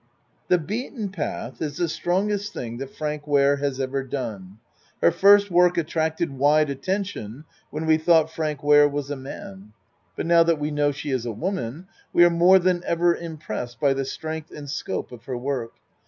"The 0.47 0.57
Beaten 0.57 1.09
Path" 1.09 1.61
is 1.61 1.77
the 1.77 1.87
strongest 1.87 2.53
thing 2.53 2.77
that 2.77 2.89
Frank 2.95 3.27
Ware 3.27 3.57
has 3.57 3.79
ever 3.79 4.03
done. 4.03 4.57
Her 4.99 5.11
first 5.11 5.51
work 5.51 5.77
at 5.77 5.85
tracted 5.87 6.31
wide 6.39 6.71
attention 6.71 7.45
when 7.69 7.85
we 7.85 7.97
tho't 7.99 8.27
Frank 8.31 8.63
Ware 8.63 8.89
was 8.89 9.11
a 9.11 9.15
man, 9.15 9.73
but 10.15 10.25
now 10.25 10.41
that 10.41 10.57
we 10.57 10.71
know 10.71 10.91
she 10.91 11.11
is 11.11 11.27
a 11.27 11.31
woman 11.31 11.87
we 12.13 12.25
are 12.25 12.31
more 12.31 12.57
than 12.57 12.83
ever 12.83 13.15
impressed 13.15 13.79
by 13.79 13.93
the 13.93 14.03
strength 14.03 14.49
and 14.49 14.67
scope 14.71 15.11
of 15.11 15.25
her 15.25 15.37
work. 15.37 15.73